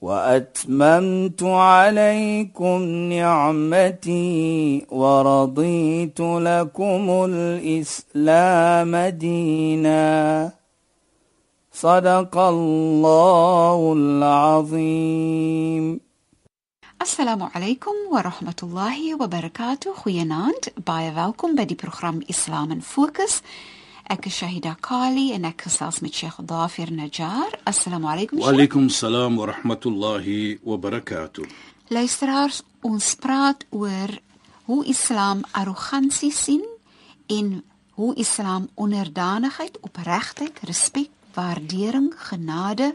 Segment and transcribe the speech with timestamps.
[0.00, 10.50] وأتممت عليكم نعمتي ورضيت لكم الإسلام دينا.
[11.72, 16.00] صدق الله العظيم.
[17.02, 19.94] السلام عليكم ورحمة الله وبركاته.
[19.94, 23.42] خويا ناند باي فالكم بدي برنامج إسلام فوكس.
[24.10, 27.52] Ek is Shahida Kali en ek gesels met Sheikh Dafir Najjar.
[27.62, 28.40] Assalamu alaykum.
[28.42, 31.46] Wa alaykum salaam wa rahmatullahi wa barakatuh.
[31.94, 34.16] Luisteraars, ons praat oor
[34.66, 36.66] hoe Islam arrogansie sien
[37.30, 37.62] en
[37.94, 42.90] hoe Islam onderdanigheid, opregtheid, respek, waardering, genade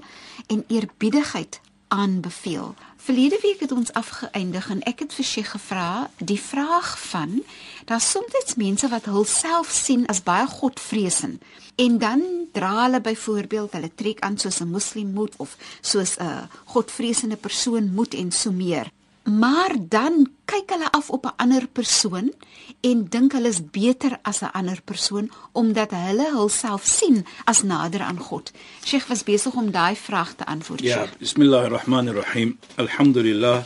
[0.52, 2.76] en eerbiedigheid aanbeveel.
[3.06, 7.40] Verlede week het ons afgeëindig en ek het vir Sheikh gevra die vraag van
[7.86, 11.42] daar soms mense wat hulself sien as baie godvreesend
[11.76, 16.50] en dan dra hulle byvoorbeeld hulle trek aan soos 'n moslim moet of soos 'n
[16.66, 18.92] godvreesende persoon moet en so meer
[19.26, 22.34] maar dan kyk hulle af op 'n ander persoon
[22.82, 28.02] en dink hulle is beter as 'n ander persoon omdat hulle hulself sien as nader
[28.02, 28.52] aan God.
[28.84, 30.82] Sheikh was besig om daai vraag te antwoord.
[30.82, 32.60] Ja, bismillahirrahmanirrahim.
[32.76, 33.64] Alhamdulillah.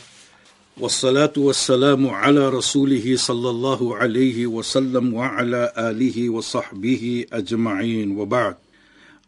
[0.79, 8.17] والصلاة والسلام على رسوله صلى الله عليه وسلم وعلى آله وصحبه أجمعين.
[8.17, 8.55] وبعد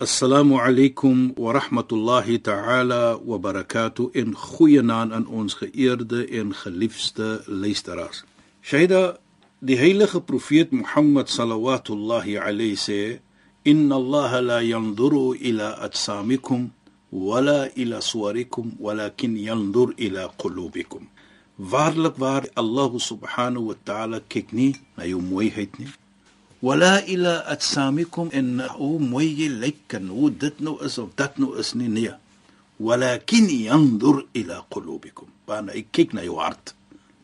[0.02, 4.12] السلام عليكم ورحمة الله تعالى وبركاته.
[4.16, 8.24] إن خوينان أن أونس خيرد إن خليفست ليستراس
[8.64, 9.14] شهد
[9.62, 13.20] دي هيلخ بروفيت محمد صلوات الله عليه سي
[13.68, 16.68] إن الله لا ينظر إلى أجسامكم
[17.12, 21.00] ولا إلى صوركم ولكن ينظر إلى قلوبكم
[21.58, 25.92] Waarlik waar Allah subhanahu wa ta'ala kyk nie na jou mooiheid nie,
[26.62, 31.38] wala ila atsamikum in o mooi jy lyk en hoe dit nou is of dat
[31.42, 32.14] nou is nie nee.
[32.82, 36.74] Walakin yanzur ila qulubikum want hy kyk na jou hart.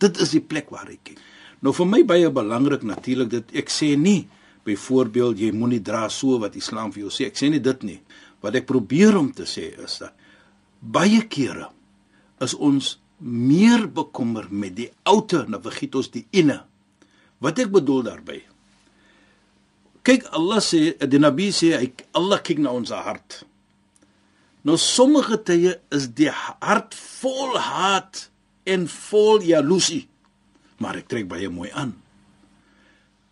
[0.01, 1.21] Dit is die plek waar hy kyk.
[1.61, 4.27] Nou vir my baie belangrik natuurlik dit ek sê nie
[4.67, 7.99] byvoorbeeld jy moenie dra so wat islam vir jou sê ek sê nie dit nie.
[8.43, 10.13] Wat ek probeer om te sê is dat
[10.81, 11.71] baie kere
[12.43, 16.61] is ons meer bekommer met die outer vergiet ons die inne
[17.41, 18.45] wat ek bedoel daarmee
[20.07, 23.41] kyk Allah sê die Nabi sê hy Allah kyk na ons hart.
[24.63, 28.27] Nou sommige tye is die hart vol haat
[28.67, 30.05] en vol jaloesie.
[30.79, 31.95] Maar ek trek baie mooi aan.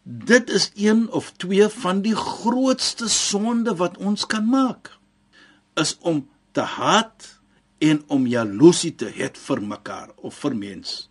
[0.04, 4.92] Dit is een of twee van die grootste sonde wat ons kan maak
[5.80, 6.26] is om
[6.56, 7.32] te haat
[7.80, 11.10] en om jaloesie te hê vir mekaar of vir mens.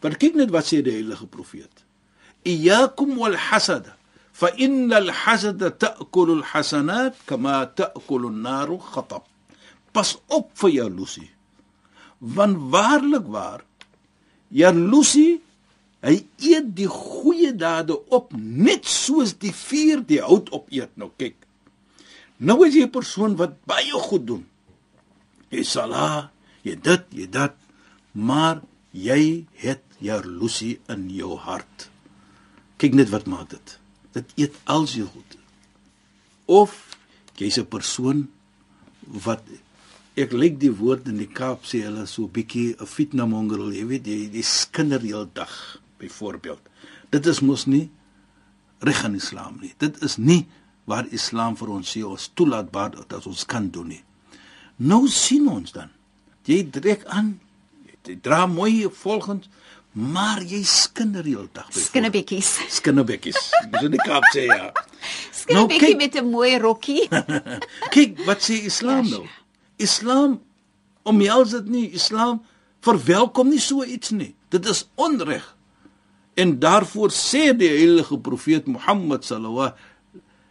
[0.00, 1.84] Want kyk net wat sê die heilige profeet.
[2.44, 3.90] Iyyakum wal hasad
[4.32, 9.26] fa innal hasada ta'kulu al hasanat kama ta'kulu an-nar khatab.
[9.92, 11.30] Pas op vir jaloesie.
[12.20, 13.64] Want waarlik waar
[14.48, 15.40] jaloesie
[16.00, 21.36] hy eet die goeie dade op net soos die vuur die hout opeet nou kyk.
[22.40, 24.49] Nou as jy 'n persoon wat baie goed doen
[25.50, 26.30] jy sala
[26.62, 27.56] jy dit jy dat
[28.12, 28.62] maar
[28.92, 31.90] jy het jaloesie in jou hart
[32.80, 33.80] kyk net wat maak dit
[34.14, 35.36] dit eet al sy goed.
[36.46, 36.96] Of
[37.38, 38.28] jy's 'n persoon
[39.06, 39.42] wat
[40.16, 44.06] ek lyk die woord in die Kaap sê hulle so bietjie 'n fitnamongerel, jy weet
[44.06, 46.60] jy die skinder heel dag byvoorbeeld.
[47.10, 47.90] Dit is mos nie
[48.80, 49.74] reg in Islam nie.
[49.78, 50.46] Dit is nie
[50.84, 54.02] waar Islam vir ons sê ons toelaatbaar dat ons kan doen nie.
[54.80, 55.90] Nou sien ons dan.
[56.48, 57.34] Jy trek aan.
[58.08, 59.48] Jy dra mooi volgens
[59.92, 61.80] maar jy skinder heeldag by.
[61.82, 62.50] Skinnebekkies.
[62.78, 63.38] Skinnebekkies.
[63.72, 64.70] Dis in die Kaap sê ja.
[65.34, 67.08] Skinnebekkie nou, met 'n mooi rokkie.
[67.94, 69.26] kyk, wat sê Islam ja, nou?
[69.76, 70.40] Islam
[71.02, 71.86] omhels dit nie.
[71.90, 72.42] Islam
[72.86, 74.34] verwelkom nie so iets nie.
[74.48, 75.44] Dit is onreg.
[76.34, 79.74] En daarvoor sê die heilige profeet Mohammed sallallahu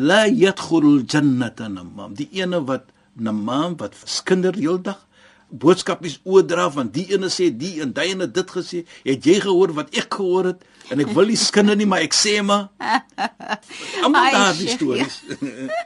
[0.04, 2.14] la yadkhulul jannata namam.
[2.16, 5.06] Die ene wat namam wat skinder heeldag
[5.50, 8.84] boodskapies oordra van die ene sê die en daai ene dit gesê.
[9.06, 10.66] Het jy gehoor wat ek gehoor het?
[10.94, 12.70] En ek wil nie skinne nie, maar ek sê maar.
[14.06, 15.20] Almal daar die stories.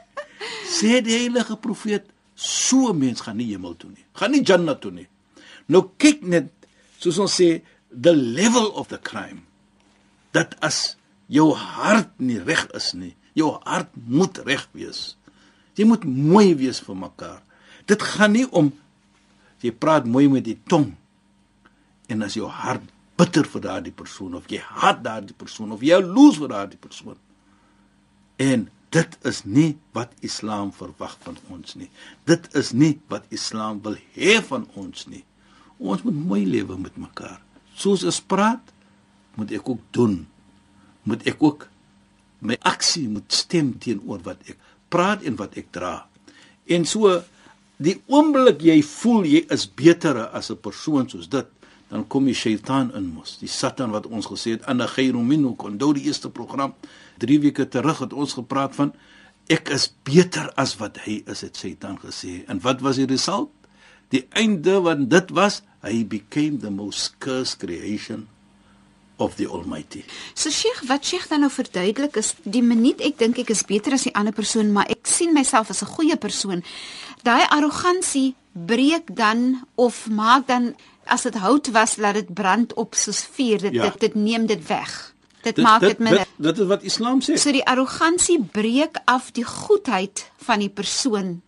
[0.76, 4.04] sê die heilige profeet, so mens gaan nie hemel toe nie.
[4.18, 5.08] Gaan nie Jannah toe nie.
[5.72, 6.52] Nou kyk net
[7.00, 7.56] soos ons sê
[7.88, 9.44] the level of the crime.
[10.36, 10.98] Dat as
[11.32, 13.14] jou hart nie reg is nie.
[13.38, 15.14] Jou hart moet reg wees.
[15.74, 17.40] Jy moet mooi wees vir mekaar.
[17.88, 18.70] Dit gaan nie om
[19.64, 20.92] jy praat mooi met die tong
[22.12, 22.84] en as jou hart
[23.18, 27.18] bitter vir daardie persoon of jy haat daardie persoon of jy jaloers vir daardie persoon.
[28.42, 31.88] En dit is nie wat Islam verwag van ons nie.
[32.28, 35.24] Dit is nie wat Islam wil hê van ons nie.
[35.78, 37.40] Ons moet mooi lewe met mekaar.
[37.74, 38.62] Soos ons praat,
[39.34, 40.20] moet ek ook doen.
[41.08, 41.66] Moet ek ook
[42.44, 44.60] my aksie moet stem teenoor wat ek
[44.94, 45.94] praat en wat ek dra.
[46.70, 47.18] En so
[47.82, 51.46] die oomblik jy voel jy is beter as 'n persoon soos dit,
[51.90, 53.36] dan kom die Satan in mos.
[53.38, 56.74] Die Satan wat ons gesê het ana khairu minhu kon dou die eerste program
[57.18, 58.92] 3 weke terug het ons gepraat van
[59.48, 62.44] ek is beter as wat hy is het Satan gesê.
[62.48, 63.50] En wat was die result?
[64.08, 68.28] Die einde wat dit was, hy became the most cursed creation
[69.16, 70.04] of the almighty.
[70.34, 73.94] So Sheikh, wat Sheikh dan nou verduidelik is die minuut ek dink ek is beter
[73.94, 76.64] as die ander persoon, maar ek sien myself as 'n goeie persoon.
[77.22, 80.74] Daai arrogansie breek dan of maak dan
[81.04, 83.58] as dit hout was, laat dit brand op soos vuur.
[83.58, 83.82] Dit, ja.
[83.82, 85.14] dit dit neem dit weg.
[85.42, 86.26] Dit, dit maak dit minder.
[86.36, 87.36] Dit, dit is wat Islam sê.
[87.36, 91.42] So die arrogansie breek af die goedheid van die persoon.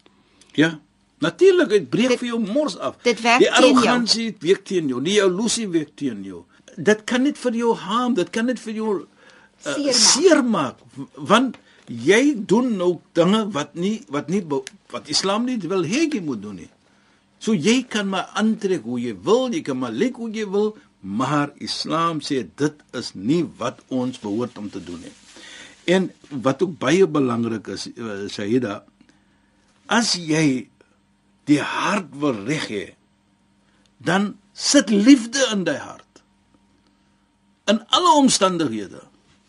[0.52, 0.78] Ja.
[1.18, 2.98] Natuurlik, dit breek dit, vir jou mors af.
[3.02, 6.44] Dit werk die arrogansie werk teen jou, nie jou lusie werk teen jou
[6.76, 10.80] dit kan net vir jou harm, dit kan net vir jou uh, seer maak
[11.16, 11.56] want
[11.86, 14.42] jy doen nou dinge wat nie wat nie
[14.92, 16.70] wat Islam nie wil hê jy moet doen nie.
[17.38, 20.72] So jy kan maar aantrek hoe jy wil, jy kan maar lyk hoe jy wil,
[21.00, 25.14] maar Islam sê dit is nie wat ons behoort om te doen nie.
[25.86, 28.80] En wat ook baie belangrik is, uh, Shahida,
[29.86, 30.66] as jy
[31.46, 32.86] die hart wil reg hê,
[34.02, 36.05] dan sit liefde in daai hart
[37.70, 39.02] in alle omstandighede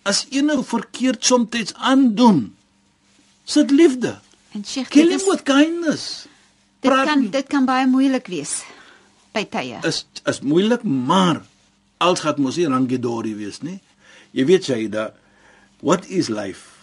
[0.08, 2.56] as ene verkeerd soms aandoen
[3.48, 4.18] sit liefde.
[4.52, 6.26] En Sheikh kill him with kindness.
[6.80, 8.62] Dit Praat kan dit kan baie moeilik wees
[9.36, 9.80] by tye.
[9.88, 11.44] Is is moeilik maar
[12.04, 13.80] als gaat mos hier langedori wees nê
[14.36, 15.12] jy weet jy da
[15.82, 16.76] what is life?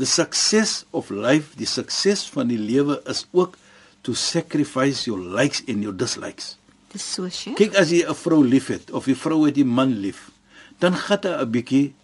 [0.00, 3.58] The success of life die sukses van die lewe is ook
[4.02, 6.56] to sacrifice your likes and your dislikes
[6.92, 7.54] Dis so sye.
[7.56, 10.30] Kyk as jy 'n vrou liefhet of die vrou het die man lief,
[10.78, 11.94] dan gaan daar 'n bietjie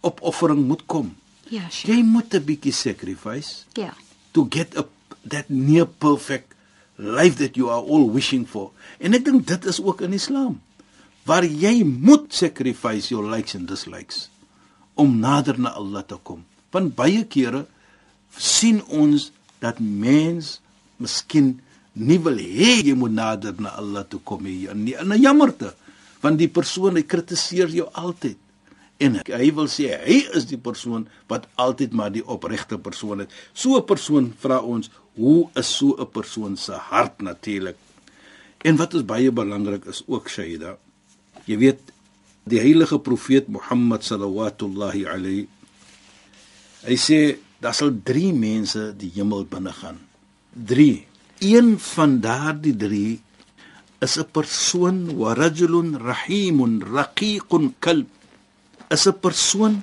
[0.00, 1.16] opoffering moet kom.
[1.48, 1.92] Ja, sye.
[1.92, 3.64] Jy moet 'n bietjie sacrifice.
[3.74, 3.94] Ja.
[4.32, 4.86] To get a
[5.28, 6.54] that near perfect
[6.96, 8.72] life that you are all wishing for.
[8.98, 10.60] En ek dink dit is ook in Islam
[11.28, 14.30] waar jy moet sacrifice your likes and dislikes
[14.96, 16.44] om nader na Allah te kom.
[16.72, 17.66] Want baie kere
[18.36, 19.30] sien ons
[19.60, 20.60] dat mens
[20.96, 21.58] miskien
[21.98, 24.68] nie wil hê jy moet nader na Allah toe kom nie.
[24.68, 25.74] En 'n jammerte
[26.20, 28.36] want die persoon hy kritiseer jou altyd.
[28.98, 33.28] En hy wil sê hy is die persoon wat altyd maar die opregte persoon is.
[33.52, 37.76] So 'n persoon vra ons, hoe is so 'n persoon se hart natuurlik?
[38.64, 40.78] En wat is baie belangrik is ook Shaida.
[41.46, 41.80] Jy weet
[42.44, 45.48] die heilige profeet Mohammed sallallahu alayhi
[46.86, 49.98] hy sê daar sal 3 mense die hemel binne gaan.
[50.54, 51.07] 3
[51.40, 53.22] een van daardie drie
[53.98, 58.08] is 'n persoon wa rajulun rahimun raqiqun kalb.
[58.88, 59.82] Is 'n persoon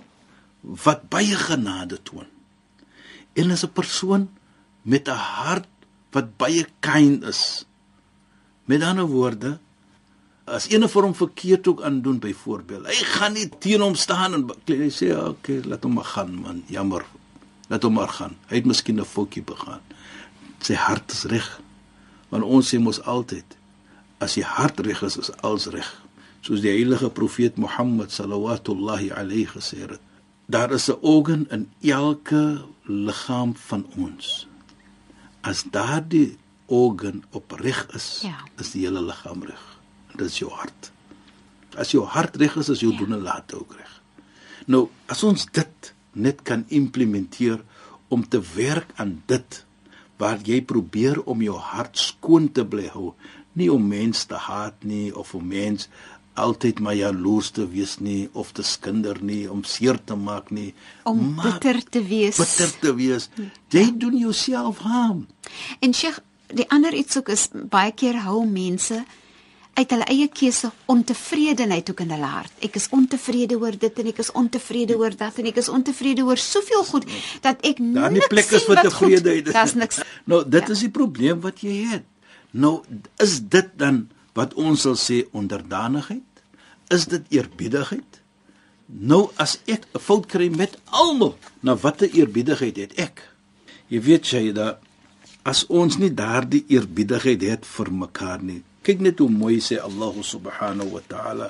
[0.62, 2.28] wat baie genade toon.
[3.34, 4.30] En is 'n persoon
[4.82, 5.68] met 'n hart
[6.12, 7.66] wat baie kind is.
[8.66, 9.60] Met ander woorde
[10.46, 14.34] as ene vir hom verkeerd ook aan doen byvoorbeeld hy gaan nie teen hom staan
[14.34, 16.64] en hy sê okay laat hom maar gaan man.
[16.68, 17.06] Jammer.
[17.68, 18.38] Laat hom maar gaan.
[18.48, 19.82] Hy het miskien 'n foutjie begaan
[20.66, 21.48] sy hart is reg.
[22.32, 23.58] Want ons sê mos altyd
[24.24, 25.88] as jy hart reg is, is alles reg.
[26.46, 30.02] Soos die heilige profeet Mohammed sallallahu alayhi gesê het.
[30.48, 34.48] Daar is 'n organ in elke liggaam van ons.
[35.42, 38.38] As daardie organ opreg is, ja.
[38.58, 39.64] is die hele liggaam reg.
[40.16, 40.92] Dit is jou hart.
[41.78, 42.98] As jou hart reg is, is jou ja.
[42.98, 44.02] doen en laat ook reg.
[44.66, 47.62] Nou, as ons dit net kan implementeer
[48.08, 49.65] om te werk aan dit
[50.18, 53.14] waar jy probeer om jou hart skoon te bly hou,
[53.56, 55.90] nie om mense te haat nie of om mense
[56.36, 60.74] altyd maar jaloers te wees nie of te skinder nie om seer te maak nie
[61.08, 62.38] om bitter te wees.
[62.38, 63.30] bitter te wees.
[63.72, 63.92] Jy ja.
[63.96, 65.28] doen jouself harm.
[65.80, 69.04] En Sheikh die ander iets ook is baie keer hou mense
[69.76, 72.52] uit hulle eie keuse ontevredenheid ook in hulle hart.
[72.64, 76.24] Ek is ontevrede oor dit en ek is ontevrede oor dat en ek is ontevrede
[76.24, 77.08] oor soveel goed
[77.44, 79.52] dat ek Daar niks plek is vir tevredenheid.
[79.52, 80.00] Daar's niks.
[80.32, 80.74] Nou, dit ja.
[80.74, 82.06] is die probleem wat jy het.
[82.56, 82.80] Nou,
[83.22, 84.06] is dit dan
[84.36, 86.44] wat ons sal sê onderdanigheid?
[86.94, 88.22] Is dit eerbiedigheid?
[88.88, 93.22] Nou as ek 'n fout kry met almal, na watter eerbiedigheid het ek?
[93.90, 94.80] Jy weet jy dat
[95.44, 98.64] as ons nie daardie eerbiedigheid het vir mekaar nie.
[98.86, 101.50] Kyk net hoe mooi sê Allah subhanahu wa ta'ala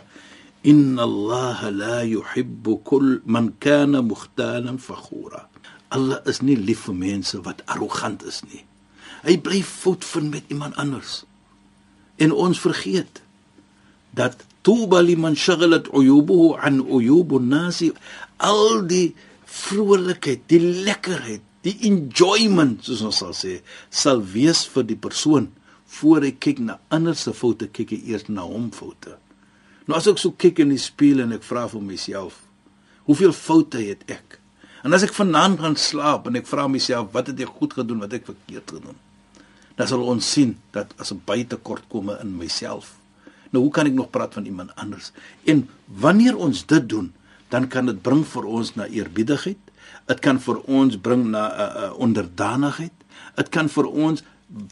[0.63, 5.51] inna Allah la yuhibbu kull man kana mukhtalan fakhura.
[5.91, 8.63] Allah is nie lief vir mense wat arrogant is nie.
[9.27, 11.25] Hy bly fout vind met iemand anders.
[12.23, 13.19] En ons vergeet
[14.15, 17.91] dat tuba liman shaghalat uyubuhu an uyubun nasi
[18.39, 19.11] al die
[19.43, 23.59] vrolikheid, die lekkerheid, die enjoyment soos ons sal sê,
[23.91, 25.51] sal wees vir die persoon
[25.87, 29.17] voor hy kyk na ander se foute, kyk hy eers na hom foute.
[29.85, 32.41] Nou as ek so kyk in die spieël en ek vra vir myself,
[33.05, 34.39] hoeveel foute het ek?
[34.85, 38.01] En as ek vanaand gaan slaap en ek vra myself, wat het ek goed gedoen,
[38.03, 38.97] wat het ek verkeerd gedoen?
[39.75, 42.97] Dan sal ons sien dat as 'n baie tekortkomme in myself.
[43.51, 45.11] Nou hoe kan ek nog praat van iemand anders?
[45.43, 47.13] En wanneer ons dit doen,
[47.49, 49.57] dan kan dit bring vir ons na eerbiedigheid.
[50.05, 52.93] Dit kan vir ons bring na 'n uh, uh, onderdanigheid.
[53.35, 54.23] Dit kan vir ons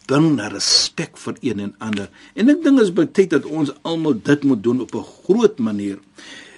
[0.08, 2.10] bring na respek vir een en ander.
[2.40, 5.60] En ek dink is baie tyd dat ons almal dit moet doen op 'n groot
[5.60, 6.00] manier.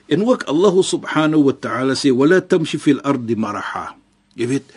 [0.07, 3.95] En ook Allah subhanahu wa ta'ala sê wala tamshi fil ardi maraha.
[4.35, 4.67] Jy weet,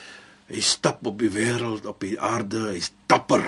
[0.48, 3.44] hy stap op die wêreld, op die aarde, hy's dapper.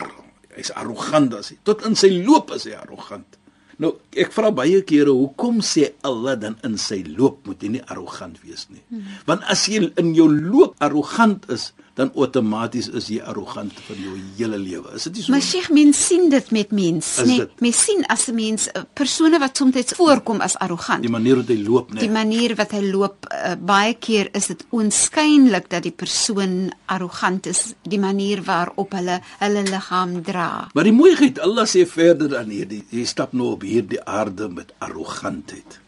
[0.56, 1.56] Hy's arrogant as hy.
[1.62, 3.38] Tot in sy loop is hy arrogant.
[3.80, 7.84] Nou, ek vra baie kere hoekom sê Allah dan in sy loop moet jy nie
[7.88, 8.82] arrogant wees nie?
[8.90, 9.06] Hmm.
[9.24, 14.14] Want as jy in jou loop arrogant is, dan outomaties is jy arrogant vir jou
[14.38, 14.94] hele lewe.
[14.96, 15.34] Is dit nie so?
[15.34, 17.44] Maar Sheikh, mens sien dit met mense, nee.
[17.60, 21.02] Mens sien as 'n mens eh, persone wat soms voorkom as arrogant.
[21.04, 22.06] Die manier hoe hy loop, nee.
[22.06, 27.46] Die manier wat hy loop, uh, baie keer is dit oënskynlik dat die persoon arrogant
[27.46, 30.70] is, die manier waarop hulle hulle liggaam dra.
[30.74, 34.72] Maar die mooiheid, Allah sê verder dan hierdie, jy stap nou op hierdie aarde met
[34.78, 35.80] arrogantheid.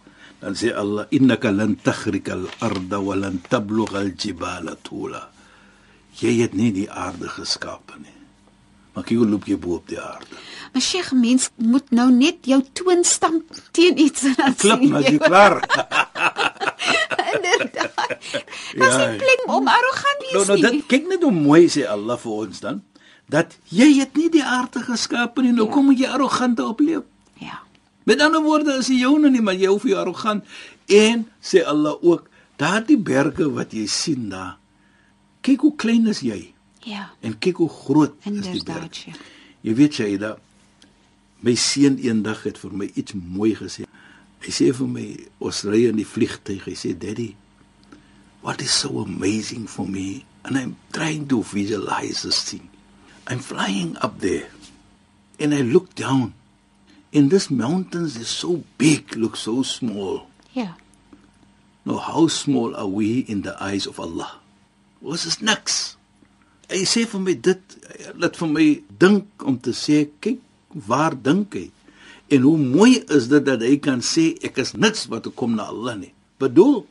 [0.43, 5.32] Dan sê Allah innaka lan taghrika al-arda wa lan tablugha al-jibala tula
[6.21, 8.19] jy het nie die aarde geskape nie.
[8.93, 10.37] Maar jy loop jy bo op die aarde.
[10.73, 15.09] Maar Sheikh, mens moet nou net jou toon stamp teen iets en dan klip maar
[15.09, 15.59] jy klaar.
[17.33, 18.01] Inderdaad.
[18.83, 19.07] Dis ja.
[19.09, 20.63] nie plek om arrogant wees nou, nou, nie.
[20.63, 22.83] Nou, dit kyk net hoe mooi sê Allah vir ons dan
[23.33, 25.55] dat jy het nie die aarde geskape nie.
[25.57, 25.73] Nou ja.
[25.73, 27.07] kom jy arrogant opleef.
[27.41, 27.63] Ja.
[28.05, 30.45] Met ander woorde is jy joune nie, maar jy hoef jy arrogant
[30.93, 32.29] en sê Allah ook
[32.61, 34.59] daardie berge wat jy sien daar
[35.43, 36.41] kyk hoe klein is jy.
[36.87, 37.11] Ja.
[37.21, 39.05] En kyk hoe groot Inderdaad, is die berg.
[39.07, 39.15] Ja.
[39.63, 40.37] Jy weet jy da
[41.43, 43.87] my seun eendag het vir my iets mooi gesê.
[44.43, 45.07] Hy sê vir my
[45.43, 46.67] ons ry in die vliegtuig.
[46.67, 47.33] Hy sê daddy,
[48.43, 52.69] what is so amazing for me and I'm trying to visualize this thing.
[53.27, 54.51] I'm flying up there
[55.39, 56.35] and I look down
[57.15, 60.27] and this mountains is so big, look so small.
[60.55, 60.75] Ja.
[61.85, 64.42] Now how small are we in the eyes of Allah?
[65.03, 65.97] Ons is niks.
[66.71, 67.79] Hy sê vir my dit
[68.23, 68.67] laat vir my
[69.03, 70.41] dink om te sê kyk
[70.89, 71.69] waar dink hy?
[72.33, 75.69] En hoe mooi is dit dat hy kan sê ek is niks wat kom na
[75.73, 76.13] Allah nie.
[76.41, 76.85] Bedoel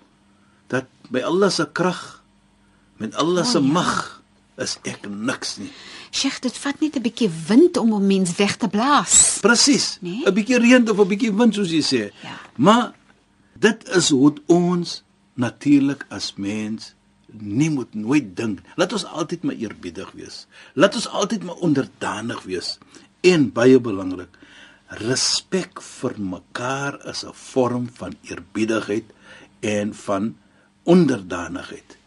[0.72, 2.22] dat by Allah se krag
[3.02, 3.74] met Allah se oh, ja.
[3.80, 3.94] mag
[4.62, 5.72] is ek niks nie.
[6.12, 9.40] Sheikh, dit vat net 'n bietjie wind om 'n mens weg te blaas.
[9.42, 9.98] Presies.
[10.02, 10.32] 'n nee?
[10.32, 12.04] Bietjie reën of 'n bietjie wind soos jy sê.
[12.22, 12.38] Ja.
[12.56, 12.94] Maar
[13.58, 15.04] dit is hoe ons
[15.34, 16.94] natuurlik as mens
[17.40, 18.62] nie moet nooit dink.
[18.76, 20.46] Laat ons altyd maar eerbiedig wees.
[20.74, 22.78] Laat ons altyd maar onderdanig wees.
[23.22, 24.34] En baie belangrik,
[25.02, 29.06] respek vir mekaar is 'n vorm van eerbiedigheid
[29.60, 30.36] en van
[30.84, 31.98] onderdanigheid.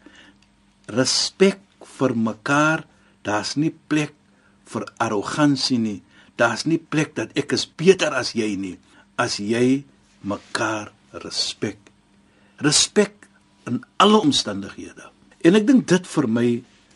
[0.85, 1.59] Respek
[1.97, 2.85] vir mekaar,
[3.21, 4.13] daar's nie plek
[4.65, 6.03] vir arrogansie nie.
[6.35, 8.77] Daar's nie plek dat ek is beter as jy nie
[9.17, 9.85] as jy
[10.27, 10.91] mekaar
[11.23, 11.79] respek.
[12.57, 13.27] Respek
[13.67, 15.14] in alle omstandighede.
[15.45, 16.47] En ek dink dit vir my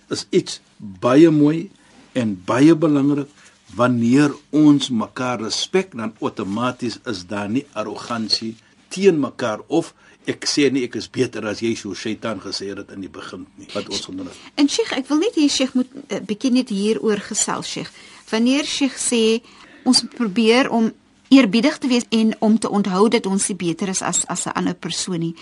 [0.10, 1.70] is iets baie mooi
[2.18, 3.30] en baie belangrik
[3.78, 8.56] wanneer ons mekaar respek dan outomaties is daar nie arrogansie
[8.90, 9.94] teen mekaar of
[10.30, 13.46] ek sê nie ek is beter as jy so Satan gesê het in die begin
[13.62, 14.34] nie wat ons onder.
[14.58, 17.70] En Sheikh, ek wil net hier Sheikh moet 'n uh, eh, bietjie net hieroor gesels
[17.70, 17.92] Sheikh.
[18.32, 19.42] Wanneer Sheikh sê
[19.86, 20.92] ons probeer om
[21.30, 24.58] eerbiedig te wees en om te onthou dat ons nie beter is as as 'n
[24.58, 25.36] ander persoon nie.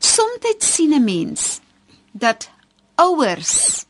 [0.00, 1.60] Soms sien 'n mens
[2.12, 2.50] dat
[2.94, 3.84] ouers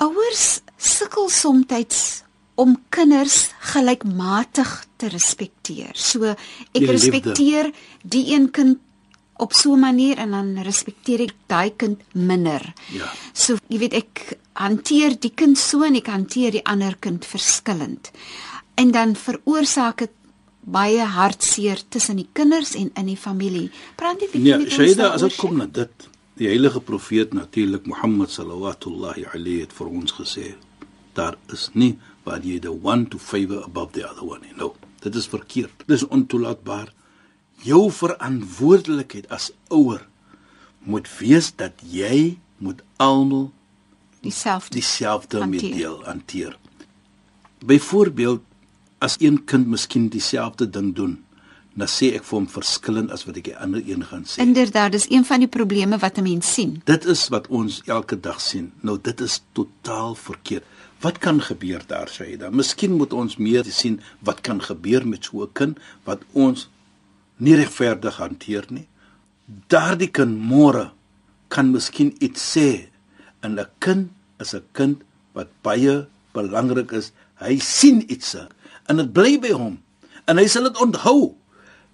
[0.00, 2.22] ouers sukkel soms
[2.60, 5.96] om kinders gelykmatig te respekteer.
[5.96, 6.36] So ek
[6.76, 7.70] die respekteer
[8.02, 8.78] die een kind
[9.40, 12.72] op so 'n manier en dan respekteer ek daai kind minder.
[12.92, 13.08] Ja.
[13.32, 18.10] So jy weet ek hanteer die kind so en ek hanteer die ander kind verskillend.
[18.74, 20.10] En dan veroorsaak dit
[20.60, 23.70] baie hartseer tussen die kinders en in die familie.
[23.96, 24.74] Praat net bietjie Ja, met ons.
[24.74, 25.40] Shaida, daaroor, as dit Sheikh.
[25.40, 26.08] kom na dit,
[26.40, 28.94] die heilige profeet natuurlik Mohammed sallallahu
[29.34, 30.54] alayhi het vir ons gesê,
[31.12, 34.54] daar is nie waar jy the one to favor above the other one nie.
[34.56, 35.84] No, dit is verkeerd.
[35.86, 36.92] Dis ontoelaatbaar.
[37.60, 40.06] Jou verantwoordelikheid as ouer
[40.80, 43.50] moet wees dat jy moet almal
[44.24, 44.78] dieselfde.
[44.78, 46.56] dieselfde meedeel hanteer.
[47.60, 48.40] Byvoorbeeld
[48.98, 51.18] as een kind miskien dieselfde ding doen,
[51.74, 54.42] dan sê ek vir hom verskillend as wat ek die ander een gaan sê.
[54.42, 56.82] Inderdaad, dis een van die probleme wat 'n mens sien.
[56.84, 58.72] Dit is wat ons elke dag sien.
[58.80, 60.64] Nou dit is totaal verkeerd.
[61.00, 62.50] Wat kan gebeur daar, Shaida?
[62.50, 66.68] Miskien moet ons meer sien wat kan gebeur met so 'n kind wat ons
[67.36, 68.86] nie regverdig hanteer nie.
[69.68, 70.90] Daardie kind môre
[71.48, 72.88] kan miskien iets sê
[73.40, 74.10] en 'n kind
[74.40, 77.12] is 'n kind wat baie belangrik is.
[77.34, 78.36] Hy sien iets
[78.86, 79.78] en dit bly by hom
[80.26, 81.39] en hy sal dit onthou.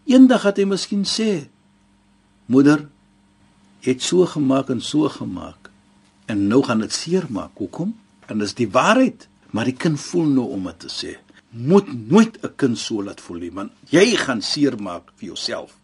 [0.07, 1.49] Eendag het hy miskien sê:
[2.47, 2.87] "Moeder,
[3.83, 5.71] jy het so gemaak en so gemaak
[6.27, 7.51] en nou gaan dit seermaak.
[7.55, 7.95] Hoekom?
[8.27, 11.17] En dis die waarheid, maar die kind voel nou om dit te sê.
[11.51, 15.77] Moet nooit 'n kind so laat voel nie, want jy gaan seermaak vir jouself.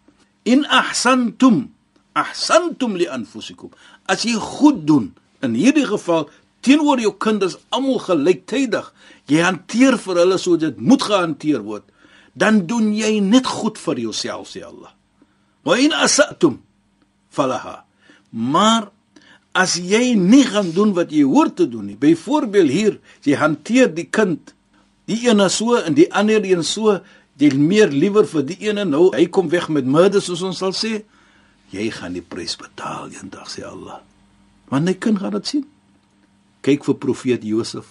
[0.43, 1.71] In ahsantum
[2.12, 3.71] ahsantum li anfusikum.
[4.07, 6.29] As jy goed doen, in hierdie geval
[6.61, 8.93] teenoor jou kinders almal gelyktydig,
[9.26, 11.85] jy hanteer vir hulle soos dit moet gehanteer word,
[12.33, 14.93] dan doen jy net goed vir jouself, sê Allah.
[15.65, 16.61] Wa in asatum
[17.33, 17.83] falaha.
[18.33, 18.89] Maar
[19.53, 23.93] as jy nie gaan doen wat jy hoort te doen nie, byvoorbeeld hier, jy hanteer
[23.93, 24.55] die kind,
[25.11, 26.99] die een is so en die ander een so,
[27.41, 30.73] jy meer liewer vir die ene nou, hy kom weg met murder soos ons sal
[30.77, 31.03] sê,
[31.73, 34.01] jy gaan die prys betaal eendag sê Allah.
[34.73, 35.65] Want die kind gaan dit sien.
[36.65, 37.89] Kyk vir profeet Josef.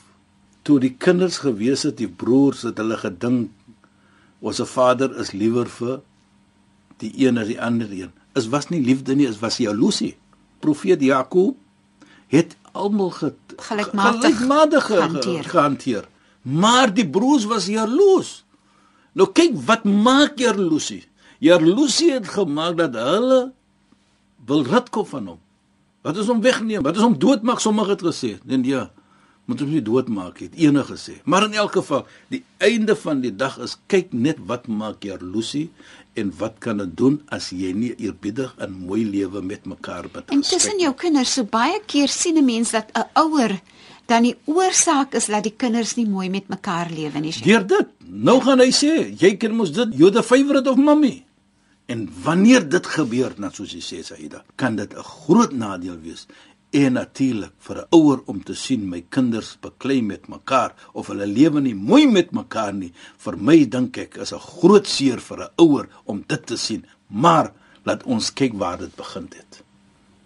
[0.65, 3.51] Toe die kinders gewees het, die broers het hulle gedink
[4.41, 5.99] ons vader is liewer vir
[7.01, 8.11] die een as die ander een.
[8.37, 10.15] Is was nie liefde nie, is was jaloesie.
[10.61, 11.57] Profeet Jakob
[12.31, 15.43] het almal ge, Gelykmatig gelykmatig ge, gehanteer.
[15.43, 16.07] ge, gehanteer.
[16.41, 18.43] Maar die broers was jaloes.
[19.13, 21.03] Nou kyk wat maak jaloesie?
[21.41, 23.41] Jaloesie het gemaak dat hulle
[24.45, 25.39] wil ritkom van hom.
[26.01, 26.81] Wat is hom wegneem?
[26.85, 27.59] Wat is hom doodmaak?
[27.59, 28.37] Sommige het gesê.
[28.45, 28.89] Nee, ja.
[29.45, 31.15] Moet hom nie doodmaak het enige gesê.
[31.23, 35.69] Maar in elk geval, die einde van die dag is kyk net wat maak jaloesie
[36.13, 40.29] en wat kan dit doen as jy nie eerbiedig en mooi lewe met mekaar met
[40.29, 43.61] En tussen jou kinders, so baie keer sien 'n mens dat 'n ouer
[44.11, 47.31] dan die oorsaak is dat die kinders nie mooi met mekaar lewe nie.
[47.31, 47.47] Sheikh.
[47.47, 47.87] Deur dit.
[48.11, 51.23] Nou gaan hy sê, jy kan mos dit the favorite of mommy.
[51.91, 56.27] En wanneer dit gebeur, net soos jy sê Saida, kan dit 'n groot nadeel wees.
[56.71, 61.27] En natuurlik vir 'n ouer om te sien my kinders beklei met mekaar of hulle
[61.27, 62.93] lewe nie mooi met mekaar nie.
[63.17, 66.85] Vir my dink ek is 'n groot seer vir 'n ouer om dit te sien.
[67.07, 67.51] Maar
[67.83, 69.63] laat ons kyk waar dit begin het.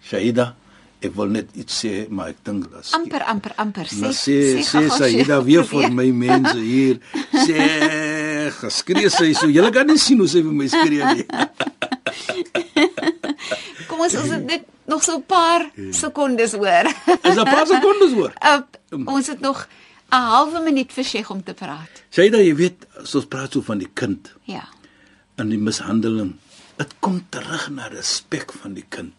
[0.03, 0.55] Shaida,
[1.01, 4.89] ek wil net iets sê, maar ek dink dat amper amper amper sê sê sê
[4.89, 6.99] Saida weer vir my mense hier.
[7.47, 9.47] Sê geskree sy so.
[9.47, 11.25] Julle kan nie sien hoe sy vir my skree nie.
[13.87, 16.85] Kom ons ons net nog so 'n paar sekondes hoor.
[17.23, 18.33] Is 'n paar sekondes hoor.
[18.43, 18.61] Uh,
[19.07, 19.67] ons het nog
[20.11, 22.03] 'n halwe minuut vir Sheikh om te praat.
[22.09, 24.63] Saida, jy weet, soos praat so van die kind Ja.
[25.35, 26.35] en die mishandeling.
[26.77, 29.13] Dit kom terug na respek van die kind.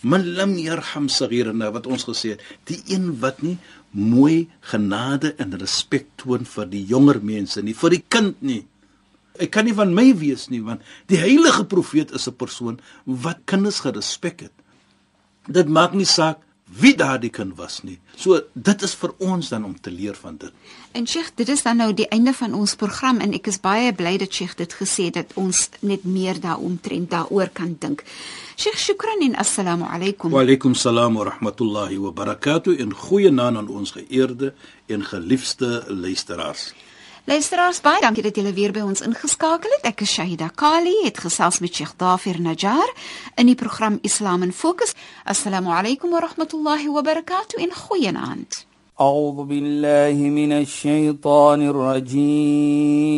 [0.00, 3.58] Man lam yarham saghirana wat ons gesê het, die een wat nie
[3.90, 8.66] mooi genade en respek toon vir die jonger mense nie, vir die kind nie.
[9.38, 13.38] Ek kan nie van my wees nie want die heilige profeet is 'n persoon wat
[13.44, 14.52] kinders gerespek het.
[15.46, 16.38] Dit maak nie saak
[16.72, 17.98] wie daardie kind was nie.
[18.16, 20.52] So dit is vir ons dan om te leer van dit.
[20.96, 23.92] En Sheikh, dit is dan nou die einde van ons program en ek is baie
[23.96, 28.04] bly dat Sheikh dit gesê het dat ons net meer daaroontrent daaroor kan dink.
[28.56, 30.32] Sheikh, shukran en assalamu alaykum.
[30.32, 34.54] Wa alaykum salaam wa rahmatullahi wa barakatuh en goeie naam aan ons geëerde
[34.88, 36.72] en geliefde luisteraars.
[37.27, 39.83] Luisteraars, baie dankie dat julle weer by ons ingeskakel het.
[39.89, 42.89] Ek is Shahida Kali, het gesels met Sheikh Dafir Najjar
[43.35, 44.93] in die program Islam in Fokus.
[45.25, 48.65] Assalamu alaykum wa rahmatullahi wa barakatuh en goeienaand.
[48.97, 53.17] أعوذ بالله من الشيطان الرجيم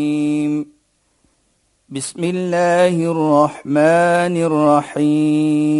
[1.89, 4.35] بسم الله الرحمن
[4.99, 5.79] الرحيم